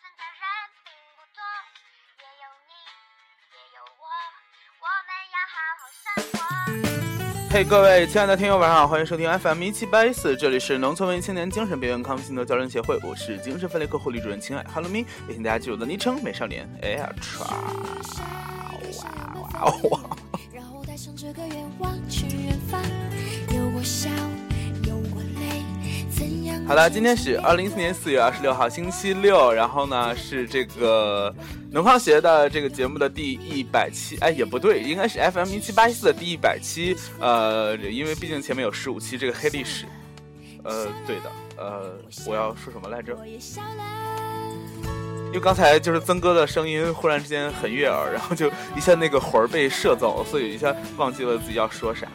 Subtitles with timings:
[0.00, 0.44] 分的人
[0.84, 1.38] 并不多，
[2.20, 2.72] 也有你，
[3.54, 4.04] 也有我，
[4.80, 6.38] 我们要好好生活。
[7.52, 17.44] 嘿各位亲爱的听友，晚上好，欢迎收听 FM 一七八一四，这里是农村文艺青年精神病院康复心得交流协会，我是精神分裂科护理主任青爱，Hello me，也请大家记住我的昵称美少年 Air Tra，
[18.98, 19.08] 哇
[19.40, 19.48] 哇
[19.90, 20.16] 哇！
[20.52, 22.82] 然后带上这个愿望去远方，
[23.54, 24.53] 有过笑，有过泪，怎样？
[26.66, 29.52] 好了，今天是二零一四年四月二十六号，星期六。
[29.52, 31.34] 然后呢，是这个
[31.70, 36.96] 农放学的这个节目的第一百期，哎，也不对，应该是 FM 一七八一四的第一百期。
[37.20, 39.84] 呃，因为毕竟前面有十五期这个黑历史。
[40.62, 41.30] 呃，对的。
[41.56, 41.92] 呃，
[42.26, 43.14] 我要说什么来着？
[45.26, 52.06] 因为刚才就是曾哥的声音忽然之间很悦耳，然后就一下那个魂儿被射走，所以一下忘记了自己要说啥。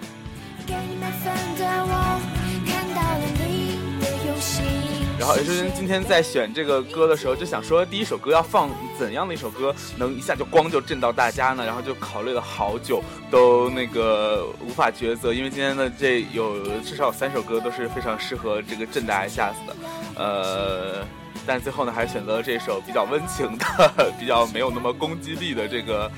[5.19, 11.65] 然后也是今天在选这个歌的时候，就想说第一首歌要放怎样的一首歌，能一下就光就震到大家呢？
[11.65, 19.75] 然后就考虑了好久，都那个无法抉择，因为今天的这有至少有三首歌都是非常适合这个震大家一下子的，
[20.15, 21.05] 呃，
[21.45, 26.09] 但最后呢还是选择了这首比较温情的、 比较没有那么攻击力的这个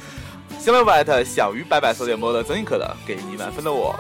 [0.60, 3.96] Silverwhite 小鱼白白所点播的曾轶可的《给你满分的我》。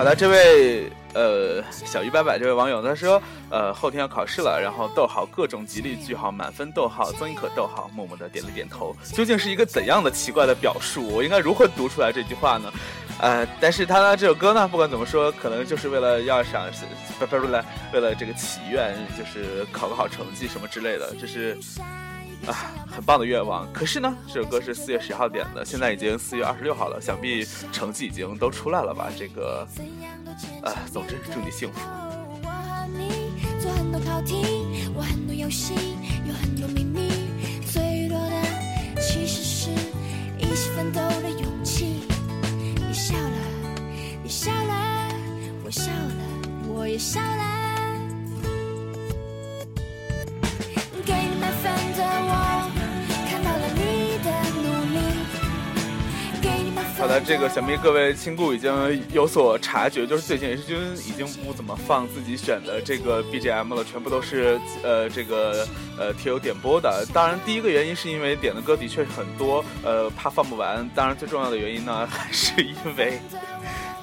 [0.00, 11.06] 好的，这位呃小鱼白白这位网友他说，呃后天要考试了，然后逗号各种吉利句号满分逗号曾轶可逗号默默的点了点头，究竟是一个怎样的奇怪的表述？
[11.08, 12.72] 我应该如何读出来这句话呢？
[13.20, 16.86] 呃，但是他呢这首歌呢，不管怎么说，可能就是为了要想是
[17.18, 21.58] 不不是为了为了这个祈愿，就是考个好成绩什么之类的，这是
[22.46, 23.70] 啊很棒的愿望。
[23.72, 29.08] 可是呢，这首歌是四月十号点的，现在已经四月二十六号了，想必成绩已经都出来了吧？
[29.16, 29.66] 这个。
[30.62, 31.80] 啊，总之祝你幸福。
[42.88, 43.38] 你笑了，
[44.22, 45.08] 你笑了，
[45.64, 47.59] 我笑了，我也笑了。
[57.10, 58.72] 的，这个想必各位亲故已经
[59.12, 65.66] 有所察觉，就是最近 H 君已经不怎么放自己选的这个 BGM 了，全部都是呃这个
[65.98, 67.04] 呃贴友点播的。
[67.12, 70.88] 当然，第一个原因是因为点的歌的确是很多，呃怕放不完。
[70.94, 73.18] 当然，最重要的原因呢， 还是因为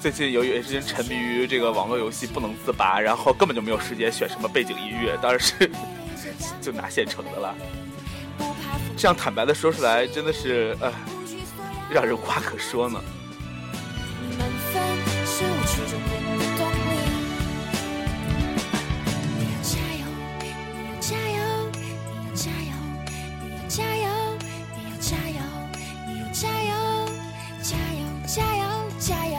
[0.01, 5.71] 最近由于 H 君沉迷于这个网络游戏不能自拔，然后根本就没有时间选什么背景音乐，当然是
[6.59, 7.55] 就拿现成的了。
[8.97, 10.91] 这样坦白的说出来，真的是呃
[11.89, 13.01] 让人无话可说呢。
[15.39, 16.91] 是我始终人的动力。
[19.37, 20.01] 你要加油，
[20.41, 20.45] 你
[20.89, 21.37] 要加油，
[21.69, 22.73] 你要加油，
[23.37, 24.07] 你要加油，
[24.75, 25.39] 你要加油，
[26.07, 26.71] 你要加油，
[27.61, 28.63] 加油，加油，
[28.99, 29.37] 加油。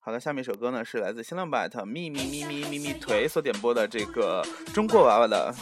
[0.00, 5.54] 好的，下面一首歌呢是来自新浪 byte 咪咪咪咪咪咪腿所点播的这个中国娃娃的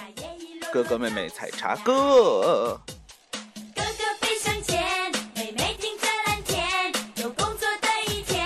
[0.72, 2.78] 哥哥妹妹采茶歌。
[3.74, 8.44] 哥哥背向前，妹妹听着蓝天，有工作的一天。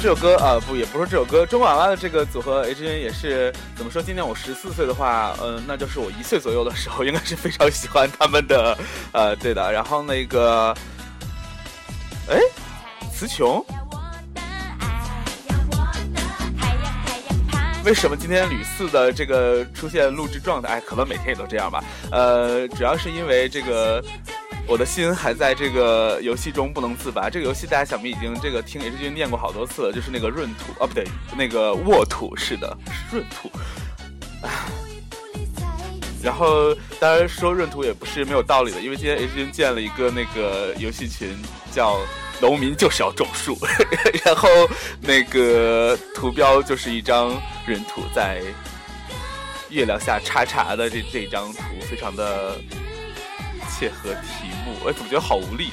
[0.00, 4.02] 这首歌啊、不也不是这首歌，中国娃娃的这个组合 H N 也是怎么说？
[4.02, 8.76] 今年我十四岁的话，呃，那就是我一岁左右的时候，应该是非常喜欢他们的，
[9.12, 9.72] 呃，对的。
[9.72, 10.76] 然后那个，
[12.28, 12.38] 哎，
[13.12, 13.64] 词琼。
[17.84, 20.68] 为什么今天屡次的这个出现录制状态？
[20.68, 21.84] 哎，可能每天也都这样吧。
[22.10, 24.02] 呃，主要是因为这个，
[24.66, 27.28] 我的心还在这个游戏中不能自拔。
[27.28, 31.06] 这个游戏大家想必已经这个听 H 君念过好多次了，就是那个闰土啊，不对，
[31.36, 32.74] 那个沃土，是的，
[33.10, 33.50] 是闰土。
[36.22, 41.36] 然后，当然说闰土也不是没有道理的，因为今天 H 君建了一个那个游戏群，
[41.70, 42.00] 叫
[42.44, 43.58] “农民就是要种树”，
[44.22, 44.46] 然后
[45.00, 48.42] 那个图标就是一张人图在
[49.70, 52.60] 月亮下叉叉的这这张图，非常的
[53.70, 54.76] 切合题目。
[54.84, 55.72] 我怎么觉得好无力。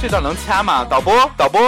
[0.00, 0.84] 这段能掐吗？
[0.88, 1.60] 导播，导播。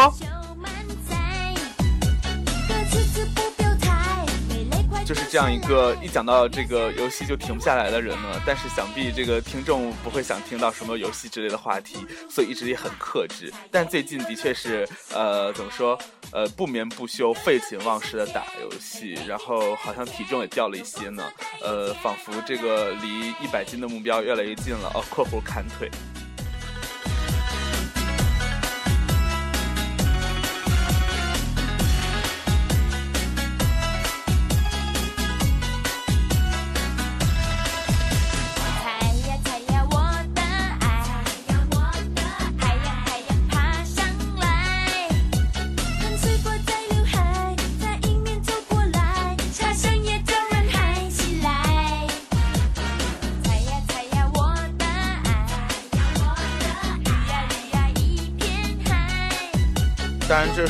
[5.04, 8.40] 就是这样一个一讲到这个游戏就停不下来的人呢。
[8.46, 13.52] 但是想必这个听众不会想听到什么游戏之类的话题，所以一直也很克制。
[13.70, 15.98] 但最近的确是呃怎么说
[16.30, 21.24] 呃不眠不休、废寝忘食的打游戏，然后好像体重也掉了一些呢。
[21.62, 24.90] 呃，仿佛这个离一百斤的目标越来越近了。
[24.94, 25.90] 哦，括弧砍腿。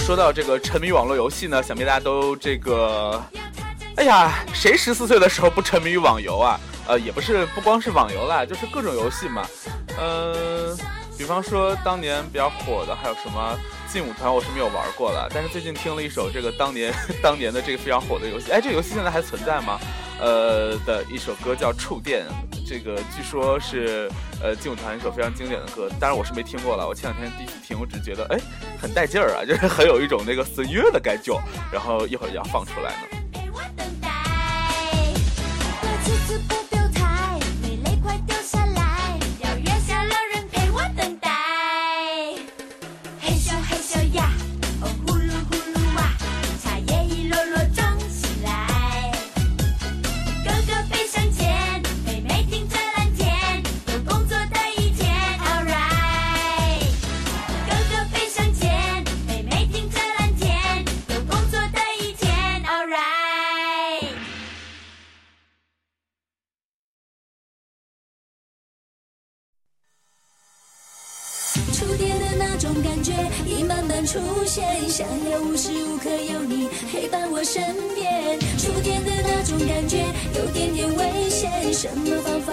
[0.04, 3.22] 说到这个沉迷网络游戏呢，想必大家都这个，
[3.94, 6.58] 哎呀，谁十四岁的时候不沉迷于网游啊？
[6.88, 9.46] 呃，也不是，不光是网游啦，就是各种游戏嘛。
[9.96, 10.76] 呃，
[11.16, 13.56] 比方说当年比较火的还有什么
[13.86, 15.28] 劲舞团，我是没有玩过了。
[15.32, 19.78] 但是最近听了一首这个当年 当年的这个非常火的游戏，哎，这个游戏现在还存在吗？
[20.22, 22.24] 呃的一首歌叫《触电》，
[22.68, 24.08] 这个据说是
[24.40, 26.86] 呃劲舞团一首非常经典的歌，当然我是没听过了。
[26.86, 28.38] 我前两天第一次听，我只觉得哎
[28.80, 31.36] 很带劲儿啊，就是很有一种那个 声乐的感觉。
[31.72, 33.21] 然后一会儿要放出来呢。
[74.52, 78.38] 想要无时无刻有你陪伴我身边。
[78.58, 80.04] 触电的那种感觉
[80.36, 82.52] 有点点危险，什么方法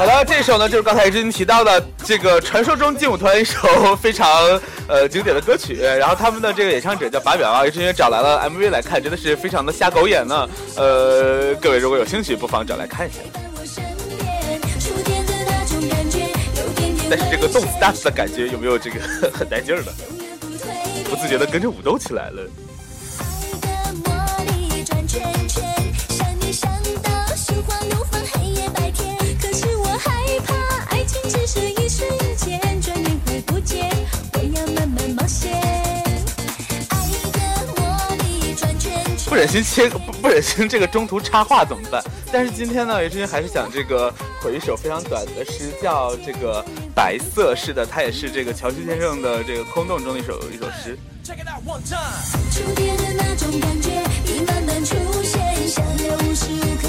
[0.00, 4.58] 好了，这首呢就是刚才之前提到的这个传说中劲舞团一首非常
[4.88, 10.48] 呃经典的歌曲，然后他们的这个演唱者叫白表啊，也是因为找来了 MV 来看，真的是非常的瞎狗眼呢。
[10.74, 13.18] 呃，各位如果有兴趣，不妨找来看一下。
[17.10, 19.00] 但是这个动次打次的感觉有没有这个
[19.36, 19.92] 很带劲儿的？
[21.10, 22.40] 不自觉的跟着舞动起来了。
[39.30, 39.36] 不。
[39.40, 42.02] 忍心切，不不忍心这个中途插话怎么办？
[42.30, 44.12] 但是今天呢，也是还是想这个
[44.42, 46.62] 回一首非常短的诗，叫这个
[46.94, 47.56] 白色。
[47.56, 50.98] 是的，它也是这个乔西先生的这个空洞中的一首一首诗。
[51.24, 52.20] Check it out one time.
[52.50, 53.90] 触电的那种感觉
[54.26, 56.88] 已慢慢出现，想念无时无刻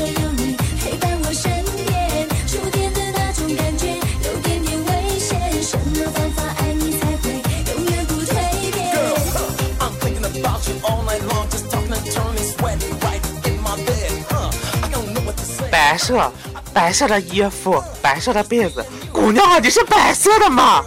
[15.81, 16.31] 白色，
[16.71, 18.85] 白色的衣服，白色的被子。
[19.11, 20.83] 姑娘，你是白色的吗？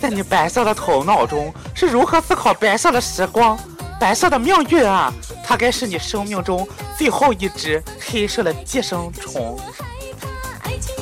[0.00, 3.58] 在你白色的头脑中是如何思考白色的时光、
[4.00, 5.12] 白色的命运啊？
[5.44, 9.60] 它该是你生命中最后一只黑色的寄生虫。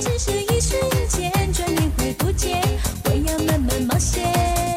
[0.00, 2.60] 只是一瞬间，转眼会不见，
[3.04, 4.73] 我要慢慢冒险。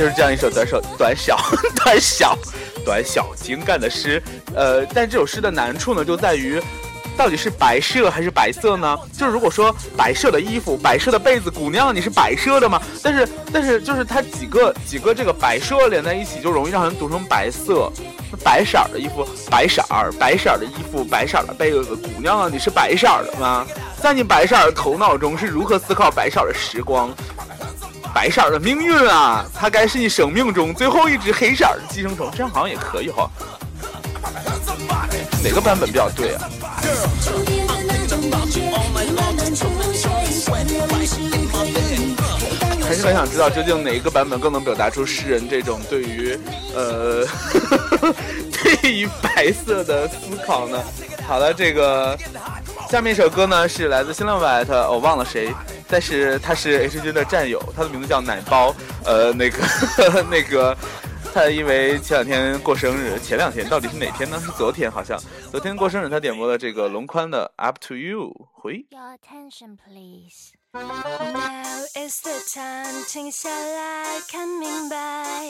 [0.00, 1.36] 就是这样一首短手、短小、
[1.76, 2.34] 短小、
[2.86, 4.22] 短小精干的诗。
[4.54, 6.58] 呃，但这首诗的难处呢，就在于。
[7.18, 8.98] 到底是白色还是白色呢？
[9.12, 12.80] 就是如果说白色的衣服、白色的被子，姑娘你是白色的吗？
[13.02, 17.92] 但是但是就是它几个几个这个白色连在一起，就容易让人读成白色。
[18.42, 23.66] 白色的衣服，白色儿，白色儿的衣服，白色儿的被子，姑娘啊，你是白色的吗？
[24.00, 27.14] 在你白色儿的头脑中是如何思考白色的时光？
[28.14, 33.30] 白色的命运啊，它该是你生命中最后一只黑色的寄生虫，这样好像也可以哈。
[35.42, 36.48] 哪个版本比较对啊？
[42.86, 46.36] 还是很想知道究竟哪一个版本更能表达出诗人这种对于
[46.74, 47.24] 呃
[48.82, 50.14] 对于白色的思
[50.44, 50.82] 考呢？
[51.26, 52.18] 好了，这个
[52.90, 55.54] 下面一首歌呢是来自新浪 w h 我忘了谁，
[55.90, 58.74] 但是他是 H 君的战友，他的名字叫奶包。
[59.04, 59.58] 呃，那个
[60.30, 60.76] 那个，
[61.34, 64.40] 他因为前两天过生日，前两天到底是哪天呢？
[64.44, 65.18] 是昨天好像，
[65.50, 68.86] 昨天过生日，他点播了这个龙宽的 Up to You 回。
[68.90, 70.52] Your attention, please.
[70.72, 70.84] Now
[71.96, 75.44] is the time，停下来看明白，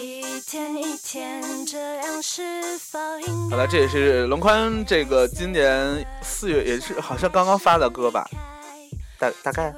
[0.00, 3.56] 一天一天这样是否应该？
[3.56, 8.26] 好了，这也是龙宽这个今年四月，也是好像刚刚发的歌吧，
[9.18, 9.74] 大大概。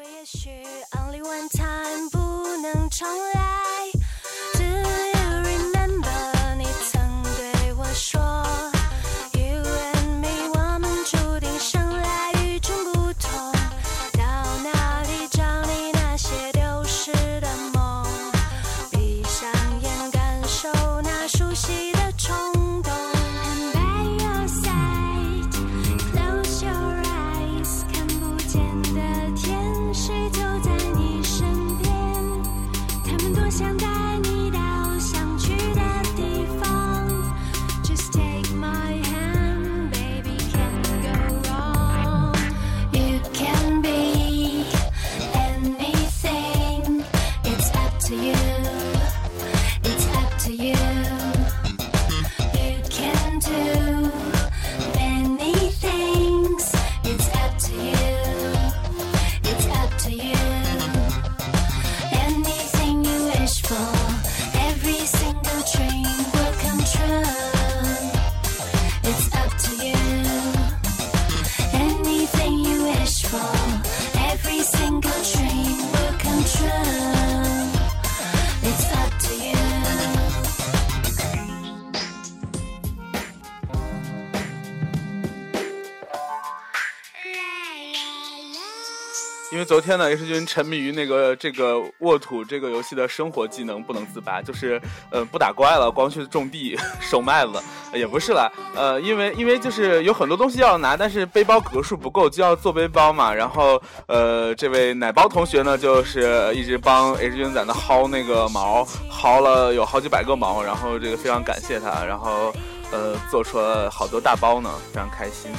[89.52, 94.80] 因为昨天呢，H 君沉迷于那个这个沃土这个游戏的生活技能不能自拔，就是
[95.10, 97.60] 呃不打怪了，光去种地收麦子，
[97.92, 103.34] 也不是啦，呃，因为因为就是有很多东西要拿，但是背包格数不够，就要做背包嘛。
[103.34, 112.52] 然后呃，这位奶包同学呢，就是一直帮 H 君在那薅那个毛，薅了有好几百个毛，然后这个非常感谢他，然后
[112.92, 115.50] 呃做出了好多大包呢，非常开心。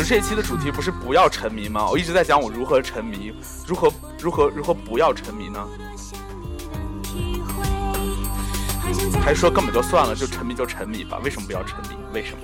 [0.00, 1.86] 可是这一期的主题不是不要沉迷吗？
[1.90, 3.34] 我一直在讲我如何沉迷，
[3.66, 5.62] 如何如何如何不要沉迷呢？
[9.22, 11.20] 还是说根本就算了，就沉迷就沉迷吧？
[11.22, 11.88] 为什么不要沉迷？
[12.14, 12.38] 为什么？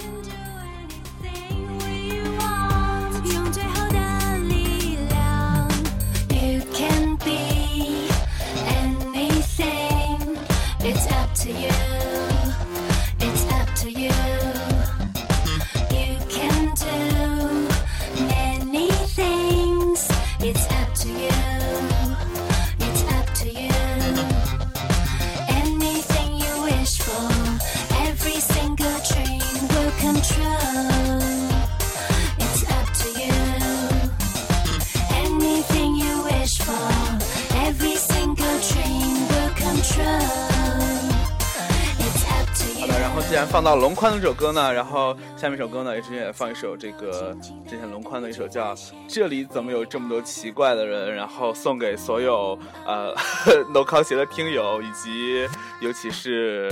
[43.56, 47.34] 放到龙宽的这首歌呢，然后下面一首歌呢也是也放一首这个
[47.66, 48.74] 之前龙宽的一首叫
[49.08, 53.14] 《这里怎么有这么多奇怪的人》，然后送给所有呃
[53.72, 55.48] 楼康协的听友，以及
[55.80, 56.70] 尤其是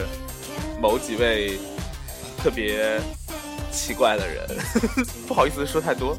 [0.78, 1.58] 某几位
[2.36, 3.00] 特别
[3.72, 4.46] 奇怪的人，
[5.26, 6.14] 不好意思说太多。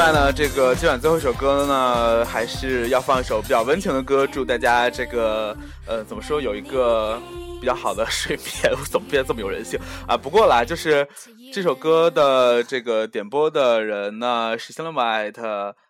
[0.00, 5.54] 另外呢，这个今晚最后一首歌呢，还是要放一首比较温情的歌，祝大家这个
[5.86, 7.20] 呃怎么说有一个
[7.60, 8.72] 比较好的睡眠。
[8.72, 9.78] 我怎么变得这么有人性
[10.08, 10.16] 啊？
[10.16, 11.06] 不过啦，就是
[11.52, 15.42] 这首歌的这个点播的人呢是 s i l v i t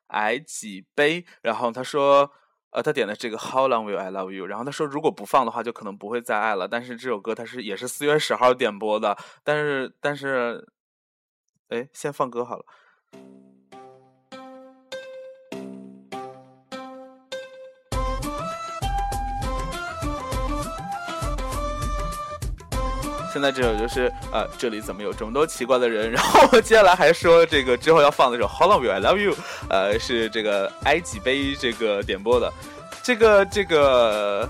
[0.08, 2.28] 矮几杯，然后他说。
[2.72, 4.46] 呃，他点的这个 How long will I love you？
[4.46, 6.68] 然后他说，如果不放的话，就可能不会再爱了。
[6.68, 10.64] 但是这首歌他是也是四月十号点播的，但是但是，
[11.68, 12.64] 哎，先放歌好了。
[23.32, 26.10] 现在这首就是呃，这里怎么有这么多奇怪的人？
[26.10, 29.32] 然后接下来还说这个之后要放的一首《How Long Will I Love You》，
[29.68, 32.52] 呃，是这个埃及杯这个点播的，
[33.02, 34.48] 这个这个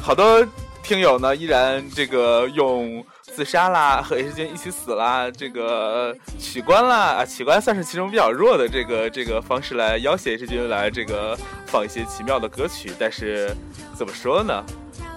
[0.00, 0.46] 好多
[0.82, 13.54] 听友呢依然这个用自杀啦和 H 君一起死啦，这个取关啦啊，取关算是其中比较弱的这个这个方式来要挟 H 君来这个放一些奇妙的歌曲，但是
[13.94, 14.64] 怎么说呢？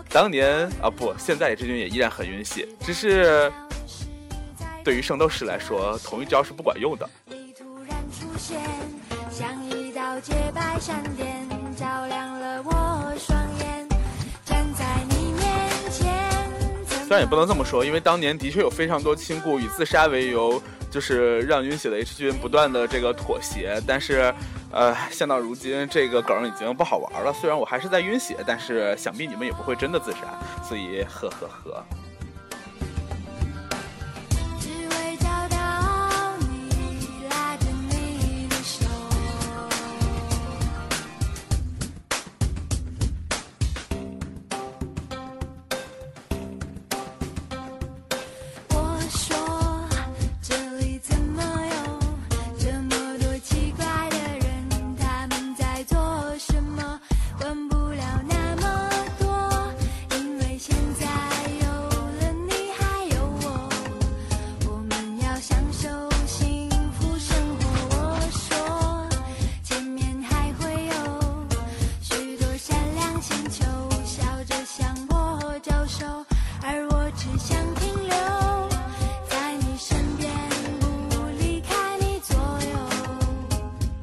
[0.10, 3.52] 当年啊不，现在这军也依然很晕血，只是
[4.84, 7.08] 对于圣斗士来说，同一招是不管用的。
[7.28, 8.60] 你突然出现，
[9.30, 11.48] 像一道洁白闪电，
[11.78, 13.88] 照亮了我双眼。
[14.76, 16.30] 在你面前，
[17.06, 24.34] 虽然也不能这么说，因为当年的确有非常多亲故以自杀为由，就是让晕血的 H 君不断的这个妥协，但是，
[24.72, 27.32] 呃，现到如今这个梗已经不好玩了。
[27.34, 31.86] 虽然我还是在晕血，但是想必你们也不会真的自杀，所以呵呵呵。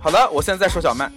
[0.07, 1.11] 好的，我现在在说小麦。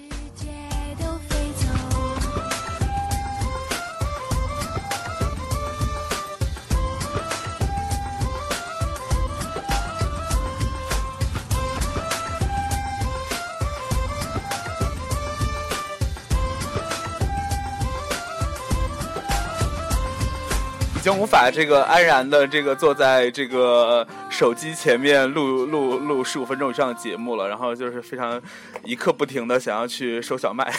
[21.20, 28.42] 无法这个安然的这个坐在这个手机前面录录录十五分钟以上的节目了，然后就是非常
[28.86, 30.72] 一刻不停的想要去收小麦。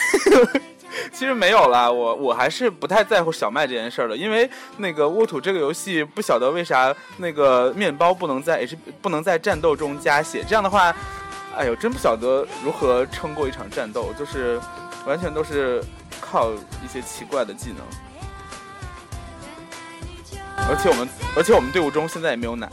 [1.13, 4.49] 其实没有啦，我我还是不太在乎小麦这件事儿的，因为
[4.79, 10.95] 那个沃土这个游戏不晓得为啥那个面包不能在 H 不能在战斗中加血，这样的话，
[11.55, 14.59] 哎呦，真不晓得如何撑过一场战斗，就是
[15.07, 15.83] 完全都是
[16.19, 16.51] 靠
[16.83, 18.10] 一些奇怪的技能。
[20.71, 22.69] 而且我们，而且我们队伍中现在也没有奶。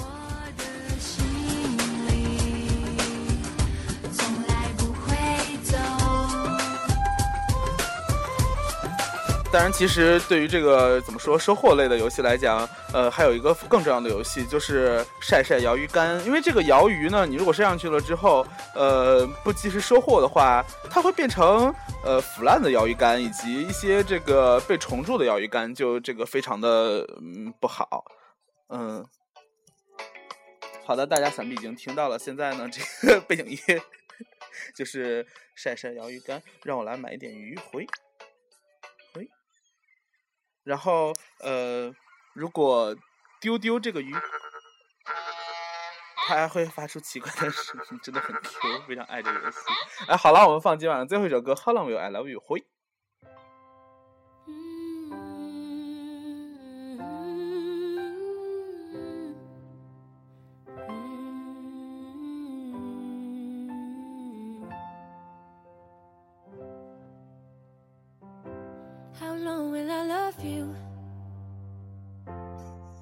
[9.49, 16.23] 当然，其实对于这个怎么说收获类的游戏来讲，呃，还有一个更重要的游戏就是晒晒摇鱼竿。
[16.25, 21.73] 因为这个摇鱼呢，你如果晒上去了之后，呃，不及时收获的话，它会变成
[22.07, 28.05] 呃腐烂的摇鱼竿，以及一些这个被虫蛀的摇鱼竿，就这个非常的嗯不好。
[28.69, 29.05] 嗯，
[30.85, 32.17] 好的，大家想必已经听到了。
[32.17, 33.57] 现在呢，这个背景音
[34.73, 37.85] 就是晒晒摇鱼竿，让我来买一点鱼回。
[39.13, 39.29] 回。
[40.63, 41.93] 然后呃，
[42.33, 42.95] 如果
[43.41, 44.15] 丢丢这个鱼，
[46.35, 49.57] 还会发出奇怪的声音，真的很 Q，非常爱这个游戏。
[50.07, 52.65] 哎，好了，我们放今晚的最后一首歌《How Long Will I Love You》回。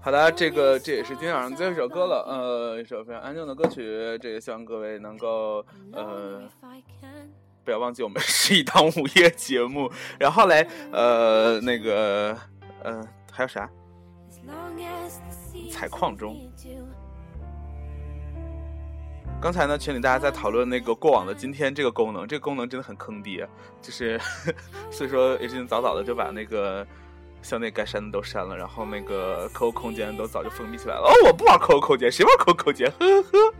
[0.05, 3.81] 好的，这个这也是今天晚上最后一首歌了，呃，一首非常安静的歌曲，
[4.21, 6.43] 这个希望各位能够呃
[7.63, 12.37] 不要忘记我们是一档午夜节目，然后嘞，呃，那个
[12.83, 13.67] 呃还有啥？
[15.71, 16.37] 采矿中
[19.41, 23.49] 刚才呢，群里大家在讨论那个过往的今天这个功能，这个功能真的很坑爹，
[23.81, 24.21] 就是
[24.91, 26.85] 所以说 H 君早早的就把那个
[27.45, 31.03] 校内该删的都删了，然后那个 QQ 空间都早就封闭起来了。
[31.03, 32.91] 哦，我不玩 QQ 空间，谁玩 QQ 空间？
[32.99, 33.53] 呵呵。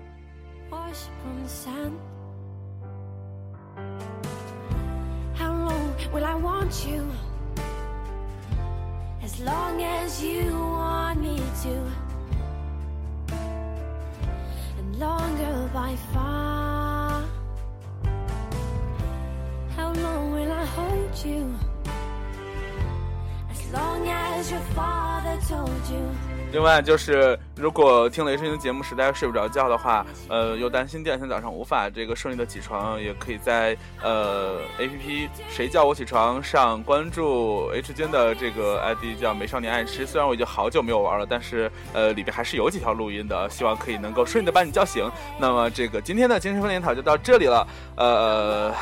[26.52, 40.06] 另外就是，如果听了 H 的节目实在睡不着觉的话，呃，又担心第二天早上无法这个顺利的起床，也可以在呃 A P P 谁叫我起床上关注 H 君的这个 ID 叫美少年爱吃。
[40.06, 45.12] 虽然我已经好久没有玩了，但是呃里边还是有几条录音的，希望可以能够顺利的把你叫醒。
[45.38, 47.68] 那么这个今天的精神分裂讨就到这里了，
[47.98, 48.74] 呃。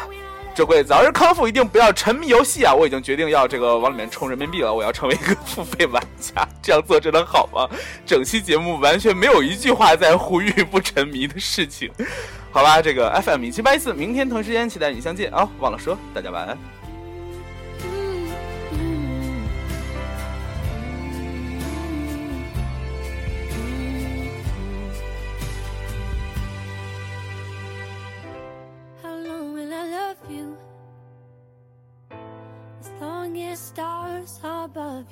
[0.56, 2.72] 这贵早日康复，一定不要沉迷游戏啊！
[2.72, 6.48] 我已经决定要这个往里面充人民币了，我要成为一个付费玩家。
[6.62, 7.68] 这样做真的好吗？
[8.06, 11.92] 整期节目完全没有一句话在呼吁不沉迷的事情。
[12.52, 16.83] 好吧，这个 FM 一七八一四，明天同时间期待与你相见啊、忘了说，大家晚安。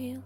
[0.01, 0.23] You?